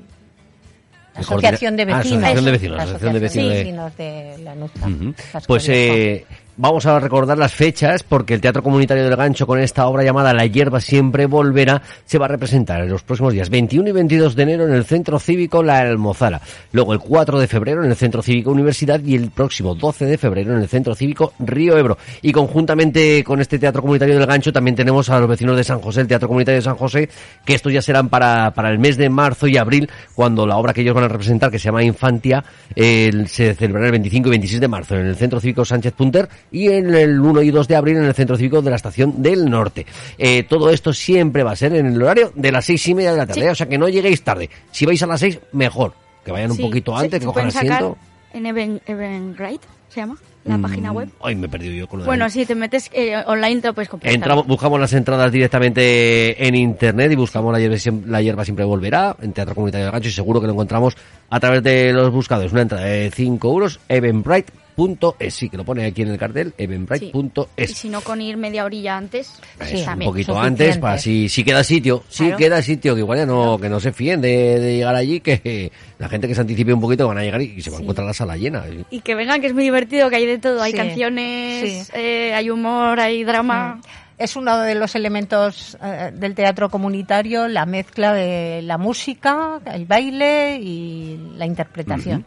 La 1.15 1.21
asociación 1.21 1.77
de 1.77 1.85
coordina- 1.87 1.97
ah, 1.97 1.99
vecinos. 1.99 2.23
asociación 2.25 2.45
de 2.45 2.51
vecinos, 2.53 2.77
La 2.77 2.83
asociación 2.85 3.13
de 3.13 3.19
asociación 3.27 3.53
vecinos 3.55 3.97
de- 3.97 4.37
de 4.39 4.39
la 4.45 4.55
Nuzca. 4.55 4.87
Ujú. 4.87 5.15
Las 5.35 5.47
Pues 5.47 5.69
eh, 5.69 6.27
vamos 6.59 6.87
a 6.87 6.99
recordar 6.99 7.39
las 7.39 7.55
fechas 7.55 8.03
porque 8.03 8.35
el 8.35 8.41
Teatro 8.41 8.65
Comunitario 8.65 9.05
del 9.05 9.15
Gancho 9.15 9.47
con 9.47 9.61
esta 9.61 9.87
obra 9.87 10.03
llamada 10.03 10.35
La 10.35 10.45
hierba 10.45 10.81
siempre 10.81 11.27
volverá 11.27 11.81
se 12.05 12.19
va 12.19 12.27
a 12.27 12.29
representar 12.29 12.83
en 12.83 12.91
los 12.91 13.05
próximos 13.05 13.33
días 13.33 13.49
21 13.49 13.89
y 13.89 13.93
22 13.93 14.35
de 14.35 14.43
enero 14.43 14.65
en 14.67 14.75
el 14.75 14.85
Centro 14.85 15.21
Cívico 15.21 15.63
La 15.63 15.79
Almozara, 15.79 16.41
luego 16.73 16.93
el 16.93 16.99
4 16.99 17.39
de 17.39 17.47
febrero 17.47 17.85
en 17.85 17.91
el 17.91 17.97
Centro 17.97 18.23
Cívico 18.23 18.51
Universidad 18.51 19.01
y 19.05 19.15
el 19.15 19.31
próximo 19.31 19.77
12 19.77 20.07
de 20.07 20.19
febrero 20.19 20.53
en 20.53 20.61
el 20.61 20.69
Centro 20.69 20.97
Cívico 20.97 21.33
Río 21.39 21.79
Ebro. 21.79 21.97
Y 22.23 22.33
conjuntamente 22.33 23.23
con 23.23 23.41
este 23.41 23.61
Teatro 23.61 23.81
Comunitario 23.81 24.19
del 24.19 24.27
Gancho 24.27 24.53
también 24.53 24.75
tenemos 24.75 25.09
a 25.11 25.21
los 25.21 25.29
vecinos 25.29 25.57
de 25.57 25.63
San 25.63 25.81
José, 25.81 26.01
el 26.01 26.09
Teatro 26.09 26.27
Comunitario 26.27 26.59
de 26.59 26.65
San 26.65 26.77
José, 26.77 27.09
que 27.45 27.55
estos 27.55 27.73
ya 27.73 27.83
serán 27.83 28.09
para, 28.09 28.53
para 28.53 28.71
el 28.71 28.81
mes 28.81 28.97
de 28.97 29.09
marzo 29.09 29.47
y 29.47 29.57
abril, 29.57 29.89
cuando 30.15 30.45
la 30.45 30.57
obra 30.57 30.75
que 30.75 30.81
ellos 30.81 30.95
van 30.95 31.05
a 31.05 31.09
representar, 31.09 31.53
que 31.53 31.61
se 31.61 31.67
llama 31.67 31.85
Infantia, 31.85 32.43
eh, 32.75 33.13
se 33.29 33.55
celebrará 33.55 33.87
el 33.87 33.93
25 33.93 34.29
y 34.29 34.31
26 34.31 34.61
de 34.61 34.69
marzo 34.69 34.97
en 34.97 35.07
el 35.07 35.15
Centro 35.15 35.39
Cívico 35.39 35.65
Sánchez 35.65 35.93
Punter 35.93 36.29
y 36.51 36.69
en 36.69 36.95
el 36.95 37.21
1 37.21 37.43
y 37.43 37.51
2 37.51 37.69
de 37.69 37.77
abril 37.77 37.97
en 37.99 38.05
el 38.05 38.15
Centro 38.15 38.37
Cívico 38.37 38.63
de 38.63 38.71
la 38.71 38.77
Estación 38.77 39.23
del 39.23 39.49
Norte. 39.51 39.87
Eh, 40.19 40.43
todo 40.45 40.71
esto 40.71 40.93
siempre 40.93 41.43
va 41.43 41.53
a 41.53 41.57
ser 41.57 41.75
en 41.75 41.87
el 41.87 42.03
horario 42.03 42.33
de 42.35 42.53
las 42.53 42.65
seis 42.65 42.87
y 42.89 42.95
media 42.95 43.13
de 43.13 43.19
la 43.19 43.27
tarde, 43.27 43.43
Sí. 43.43 43.47
o 43.49 43.55
sea 43.55 43.69
que 43.69 43.79
no 43.79 43.89
lleguéis 43.89 44.23
tarde. 44.23 44.49
Si 44.71 44.87
vais 44.87 45.03
a 45.03 45.07
las 45.07 45.21
seis, 45.21 45.39
mejor. 45.53 45.93
Que 46.25 46.33
vayan 46.33 46.51
un 46.51 46.59
poquito 46.59 46.97
antes, 46.97 47.21
que 47.21 47.27
cojan 47.27 47.47
asiento. 47.49 47.97
En 48.35 48.45
Even, 48.45 48.81
Eventbrite, 48.87 49.67
se 49.89 50.01
llama, 50.01 50.17
la 50.45 50.59
página 50.59 50.93
web. 50.93 51.09
Ay, 51.23 51.35
me 51.35 51.47
he 51.47 51.49
perdido 51.49 51.73
yo 51.73 51.89
con 51.89 51.99
lo 52.01 52.05
de 52.05 52.09
Bueno, 52.09 52.29
si 52.29 52.45
te 52.45 52.55
metes 52.55 52.91
eh, 52.93 53.17
online 53.27 53.63
te 53.63 53.69
lo 53.69 53.75
puedes 53.75 53.89
comprar. 53.89 54.13
Entramos, 54.13 54.47
buscamos 54.47 54.79
las 54.79 54.93
entradas 54.93 55.33
directamente 55.33 56.47
en 56.47 56.55
internet 56.55 57.11
y 57.13 57.17
buscamos 57.17 57.53
la 57.53 57.59
hierba, 57.59 57.77
la 58.07 58.21
hierba 58.21 58.45
siempre 58.45 58.65
volverá 58.67 59.17
en 59.23 59.33
Teatro 59.33 59.55
Comunitario 59.55 59.87
del 59.87 59.93
Gancho 59.93 60.09
y 60.09 60.13
seguro 60.13 60.41
que 60.41 60.47
lo 60.47 60.53
encontramos 60.53 60.95
a 61.31 61.41
través 61.41 61.63
de 61.63 61.93
los 61.95 62.11
buscadores. 62.11 62.53
Una 62.53 62.63
entrada 62.63 62.85
de 62.85 63.11
5 63.11 63.49
euros, 63.49 63.81
eventbrite.es. 64.79 65.35
Sí, 65.35 65.49
que 65.49 65.57
lo 65.57 65.65
pone 65.65 65.85
aquí 65.85 66.03
en 66.03 66.09
el 66.09 66.19
cartel, 66.19 66.49
Sí. 66.49 66.55
Y 66.59 66.65
eventbrite.es. 66.65 67.71
si 67.77 67.89
no, 67.89 68.01
con 68.01 68.21
ir 68.21 68.37
media 68.37 68.65
orilla 68.65 68.97
antes, 68.97 69.27
Sí, 69.67 69.81
Es 69.81 69.87
un 69.89 69.99
poquito 70.01 70.33
suficiente. 70.33 70.65
antes 70.65 70.79
para 70.79 70.99
si, 70.99 71.29
si 71.29 71.45
queda 71.45 71.65
sitio, 71.65 72.03
si 72.09 72.25
Claro. 72.25 72.37
queda 72.39 72.63
sitio, 72.63 72.95
que 72.95 73.01
igual 73.01 73.19
ya 73.19 73.27
no, 73.27 73.59
que 73.59 73.69
no 73.69 73.81
se 73.81 73.93
fíen 73.93 74.21
de, 74.21 74.61
de 74.61 74.77
llegar 74.77 74.95
allí, 74.95 75.21
que 75.21 75.73
la 75.99 76.09
gente 76.09 76.29
que 76.29 76.35
se 76.35 76.41
anticipe 76.41 76.73
un 76.73 76.81
poquito 76.81 77.07
van 77.09 77.19
a 77.19 77.23
llegar 77.23 77.43
y, 77.43 77.55
y 77.57 77.63
se 77.63 77.71
va 77.71 77.79
a 77.79 77.81
encontrar 77.81 78.07
la 78.07 78.15
sala 78.15 78.37
llena. 78.37 78.65
Y 78.91 79.01
que 79.01 79.15
vengan, 79.15 79.41
que 79.41 79.49
es 79.49 79.55
muy 79.55 79.65
divertido, 79.65 80.09
que 80.11 80.17
hay 80.17 80.27
de 80.27 80.39
todo. 80.39 80.63
Hay 80.63 80.73
canciones, 80.73 81.87
sí. 81.87 81.93
eh, 81.95 82.33
hay 82.35 82.51
humor, 82.51 83.01
hay 83.01 83.25
drama. 83.25 83.81
Es 84.17 84.35
uno 84.35 84.59
de 84.59 84.75
los 84.75 84.97
elementos 84.97 85.79
eh, 85.81 86.11
del 86.13 86.35
teatro 86.35 86.71
comunitario, 86.71 87.47
la 87.47 87.67
mezcla 87.67 88.13
de 88.13 88.63
la 88.63 88.77
música, 88.77 89.61
el 89.73 89.87
baile 89.87 90.57
y 90.61 91.17
la 91.37 91.47
interpretación. 91.47 92.27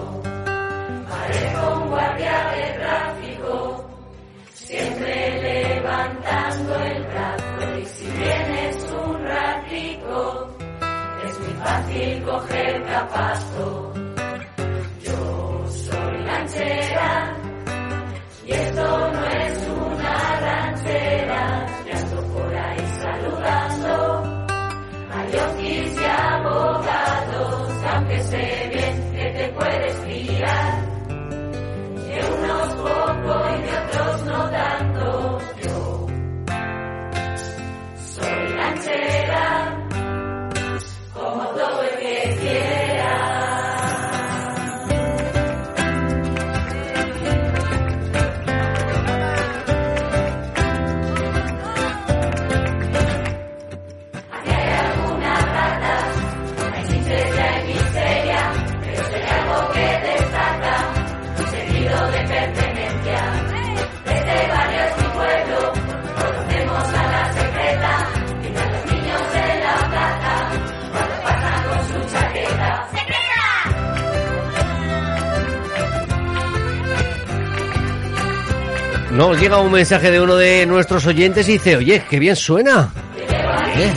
de 2.21 2.79
tráfico, 2.79 3.89
siempre 4.53 5.41
levantando 5.41 6.75
el 6.75 7.03
brazo 7.05 7.79
y 7.79 7.85
si 7.85 8.05
vienes 8.11 8.91
un 8.91 9.23
ratico, 9.23 10.47
es 11.25 11.39
muy 11.39 11.53
fácil 11.53 12.23
coger 12.23 12.83
capazo. 12.83 13.93
Yo 15.01 15.67
soy 15.67 16.23
lanchera 16.23 17.37
y 18.45 18.51
esto 18.51 19.11
no 19.11 19.25
es 19.27 19.67
una 19.67 20.39
ranchera, 20.41 21.65
me 21.85 22.21
por 22.33 22.55
ahí 22.55 22.85
saludando 23.01 24.23
a 25.11 25.25
dios 25.25 25.59
y 25.59 26.03
abogados, 26.05 27.71
aunque 27.93 28.19
sé 28.19 28.69
bien 28.71 29.11
que 29.15 29.31
te 29.31 29.49
puedes 29.53 29.95
fiar. 30.05 30.70
Nos 79.11 79.39
llega 79.39 79.59
un 79.59 79.71
mensaje 79.71 80.09
de 80.09 80.21
uno 80.21 80.35
de 80.37 80.65
nuestros 80.65 81.05
oyentes 81.05 81.47
y 81.49 81.53
dice, 81.53 81.75
oye, 81.75 82.01
qué 82.09 82.17
bien 82.17 82.35
suena. 82.35 82.89
¿Eh? 83.75 83.91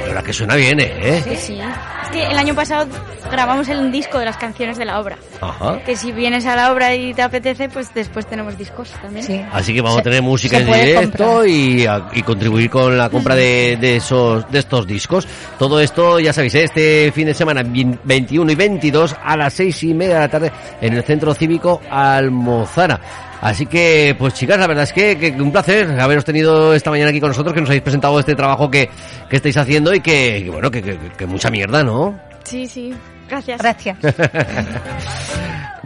La 0.00 0.06
verdad 0.06 0.24
que 0.24 0.32
suena 0.32 0.56
bien, 0.56 0.80
¿eh? 0.80 1.22
Sí, 1.24 1.36
sí. 1.36 1.60
Es 1.60 2.10
que 2.10 2.26
el 2.26 2.36
año 2.36 2.54
pasado 2.54 2.86
grabamos 3.30 3.68
el 3.68 3.90
disco 3.92 4.18
de 4.18 4.24
las 4.24 4.36
canciones 4.36 4.78
de 4.78 4.84
la 4.84 5.00
obra. 5.00 5.16
Ajá. 5.40 5.80
Que 5.84 5.96
si 5.96 6.12
vienes 6.12 6.46
a 6.46 6.56
la 6.56 6.72
obra 6.72 6.94
y 6.94 7.12
te 7.14 7.22
apetece, 7.22 7.68
pues 7.68 7.92
después 7.94 8.26
tenemos 8.26 8.56
discos 8.56 8.90
también. 9.02 9.24
Sí. 9.26 9.40
Así 9.52 9.74
que 9.74 9.80
vamos 9.80 9.96
Se- 9.96 10.00
a 10.00 10.04
tener 10.04 10.22
música 10.22 10.58
en 10.58 10.66
directo 10.66 11.44
y, 11.46 11.86
a- 11.86 12.08
y 12.12 12.22
contribuir 12.22 12.70
con 12.70 12.96
la 12.96 13.08
compra 13.10 13.34
de, 13.34 13.76
de 13.80 13.96
esos 13.96 14.50
de 14.50 14.58
estos 14.58 14.86
discos. 14.86 15.26
Todo 15.58 15.80
esto, 15.80 16.18
ya 16.20 16.32
sabéis, 16.32 16.54
¿eh? 16.54 16.64
este 16.64 17.12
fin 17.12 17.26
de 17.26 17.34
semana, 17.34 17.62
vin- 17.62 17.98
21 18.04 18.50
y 18.52 18.54
22 18.54 19.16
a 19.22 19.36
las 19.36 19.52
seis 19.54 19.82
y 19.82 19.92
media 19.94 20.14
de 20.14 20.20
la 20.20 20.28
tarde 20.28 20.52
en 20.80 20.94
el 20.94 21.02
Centro 21.04 21.34
Cívico 21.34 21.80
Almozara. 21.90 23.00
Así 23.40 23.66
que, 23.66 24.16
pues 24.18 24.32
chicas, 24.34 24.58
la 24.58 24.66
verdad 24.66 24.84
es 24.84 24.92
que, 24.92 25.18
que 25.18 25.30
un 25.30 25.52
placer 25.52 26.00
haberos 26.00 26.24
tenido 26.24 26.74
esta 26.74 26.90
mañana 26.90 27.10
aquí 27.10 27.20
con 27.20 27.28
nosotros, 27.28 27.52
que 27.54 27.60
nos 27.60 27.68
habéis 27.68 27.82
presentado 27.82 28.18
este 28.18 28.34
trabajo 28.34 28.70
que, 28.70 28.88
que 29.28 29.36
estáis 29.36 29.56
haciendo 29.58 29.94
y 29.94 30.00
que, 30.00 30.42
que, 30.44 30.50
bueno, 30.50 30.70
que, 30.70 30.82
que- 30.82 30.98
que 31.16 31.26
mucha 31.26 31.50
mierda, 31.50 31.82
¿no? 31.84 32.18
Sí, 32.44 32.66
sí. 32.66 32.94
Gracias. 33.28 33.60
Gracias. 33.60 33.98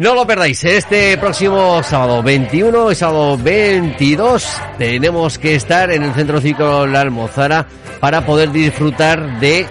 No 0.01 0.15
lo 0.15 0.27
perdáis, 0.27 0.65
este 0.65 1.19
próximo 1.19 1.83
sábado 1.83 2.23
21 2.23 2.91
y 2.91 2.95
sábado 2.95 3.37
22 3.37 4.49
tenemos 4.79 5.39
que 5.39 5.57
estar 5.57 5.91
en 5.91 6.03
el 6.03 6.15
Centro 6.15 6.41
Ciclo 6.41 6.87
La 6.87 7.03
Almozara 7.03 7.67
para 8.01 8.25
poder 8.25 8.51
disfrutar 8.51 9.39
de 9.41 9.67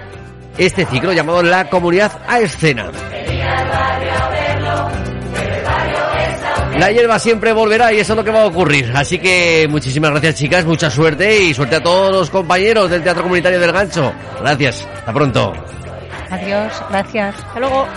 este 0.56 0.86
ciclo 0.86 1.14
llamado 1.14 1.42
La 1.42 1.68
Comunidad 1.68 2.12
a 2.28 2.42
Escena. 2.42 2.92
La 6.78 6.92
hierba 6.92 7.18
siempre 7.18 7.52
volverá 7.52 7.92
y 7.92 8.00
eso 8.00 8.14
es 8.14 8.18
lo 8.18 8.24
que 8.24 8.30
va 8.30 8.44
a 8.44 8.46
ocurrir. 8.46 8.92
Así 8.96 9.18
que 9.18 9.68
muchísimas 9.68 10.12
gracias 10.12 10.36
chicas, 10.36 10.64
mucha 10.64 10.92
suerte 10.92 11.44
y 11.44 11.56
suerte 11.56 11.78
a 11.78 11.82
todos 11.82 12.12
los 12.12 12.30
compañeros 12.30 12.92
del 12.92 13.02
Teatro 13.02 13.24
Comunitario 13.24 13.60
del 13.60 13.72
Gancho. 13.72 14.14
Gracias, 14.40 14.88
hasta 14.96 15.12
pronto. 15.12 15.54
Adiós. 16.30 16.84
Gracias. 16.90 17.36
Hasta 17.36 17.60
luego. 17.60 17.88